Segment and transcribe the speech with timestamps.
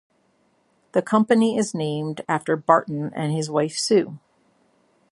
[0.93, 4.17] The company is named after Barton and his wife Sue.